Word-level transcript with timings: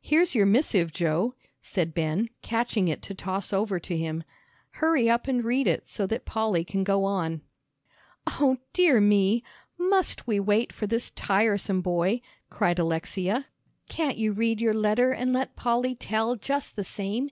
"Here's 0.00 0.32
your 0.32 0.46
missive, 0.46 0.92
Joe," 0.92 1.34
said 1.60 1.92
Ben, 1.92 2.30
catching 2.40 2.86
it 2.86 3.02
to 3.02 3.14
toss 3.14 3.52
it 3.52 3.56
over 3.56 3.80
to 3.80 3.96
him. 3.96 4.22
"Hurry 4.78 5.10
up 5.10 5.26
and 5.26 5.42
read 5.44 5.66
it 5.66 5.88
so 5.88 6.06
that 6.06 6.24
Polly 6.24 6.62
can 6.64 6.84
go 6.84 7.02
on." 7.02 7.40
"O 8.28 8.58
dear 8.72 9.00
me! 9.00 9.42
Must 9.76 10.24
we 10.24 10.38
wait 10.38 10.72
for 10.72 10.86
this 10.86 11.10
tiresome 11.10 11.80
boy?" 11.82 12.20
cried 12.48 12.78
Alexia. 12.78 13.46
"Can't 13.90 14.18
you 14.18 14.30
read 14.30 14.60
your 14.60 14.72
letter 14.72 15.10
and 15.10 15.32
let 15.32 15.56
Polly 15.56 15.96
tell 15.96 16.36
just 16.36 16.76
the 16.76 16.84
same? 16.84 17.28